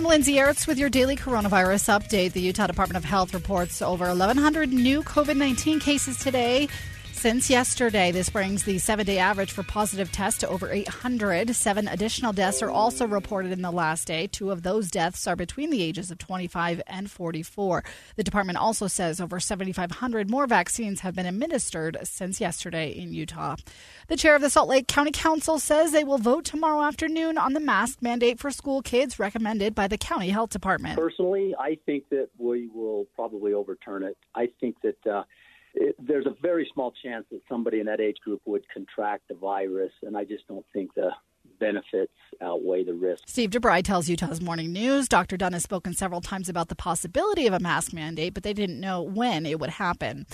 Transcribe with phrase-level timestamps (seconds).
[0.00, 2.32] I'm Lindsay Aerts with your daily coronavirus update.
[2.32, 6.68] The Utah Department of Health reports over 1,100 new COVID 19 cases today.
[7.20, 11.54] Since yesterday, this brings the seven day average for positive tests to over 800.
[11.54, 14.26] Seven additional deaths are also reported in the last day.
[14.26, 17.84] Two of those deaths are between the ages of 25 and 44.
[18.16, 23.56] The department also says over 7,500 more vaccines have been administered since yesterday in Utah.
[24.08, 27.52] The chair of the Salt Lake County Council says they will vote tomorrow afternoon on
[27.52, 30.98] the mask mandate for school kids recommended by the county health department.
[30.98, 34.16] Personally, I think that we will probably overturn it.
[34.34, 35.06] I think that.
[35.06, 35.24] Uh,
[35.74, 39.34] it, there's a very small chance that somebody in that age group would contract the
[39.34, 41.10] virus, and I just don't think the
[41.58, 43.30] benefits outweigh the risks.
[43.30, 45.36] Steve DeBry tells Utah's Morning News Dr.
[45.36, 48.80] Dunn has spoken several times about the possibility of a mask mandate, but they didn't
[48.80, 50.26] know when it would happen.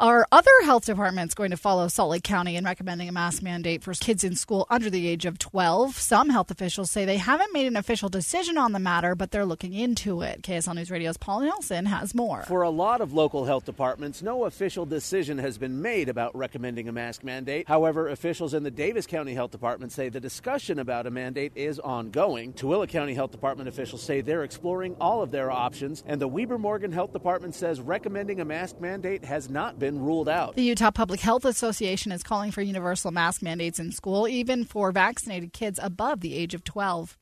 [0.00, 3.84] Are other health departments going to follow Salt Lake County in recommending a mask mandate
[3.84, 5.96] for kids in school under the age of 12?
[5.96, 9.44] Some health officials say they haven't made an official decision on the matter, but they're
[9.44, 10.42] looking into it.
[10.42, 12.42] KSL News Radio's Paul Nelson has more.
[12.42, 16.88] For a lot of local health departments, no official decision has been made about recommending
[16.88, 17.68] a mask mandate.
[17.68, 21.78] However, officials in the Davis County Health Department say the discussion about a mandate is
[21.78, 22.52] ongoing.
[22.52, 26.58] Tooele County Health Department officials say they're exploring all of their options, and the Weber
[26.58, 30.54] Morgan Health Department says recommending a mask mandate has not been been ruled out.
[30.54, 34.90] The Utah Public Health Association is calling for universal mask mandates in school, even for
[34.92, 37.18] vaccinated kids above the age of 12.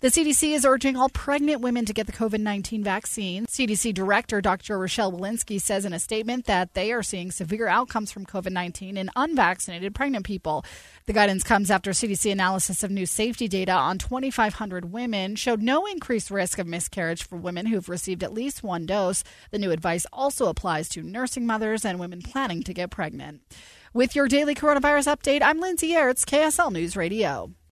[0.00, 3.46] The CDC is urging all pregnant women to get the COVID 19 vaccine.
[3.46, 4.78] CDC Director Dr.
[4.78, 8.96] Rochelle Walensky says in a statement that they are seeing severe outcomes from COVID 19
[8.96, 10.64] in unvaccinated pregnant people.
[11.06, 15.84] The guidance comes after CDC analysis of new safety data on 2,500 women showed no
[15.84, 19.24] increased risk of miscarriage for women who've received at least one dose.
[19.50, 23.40] The new advice also applies to nursing mothers and women planning to get pregnant.
[23.92, 27.50] With your daily coronavirus update, I'm Lindsay Aerts, KSL News Radio.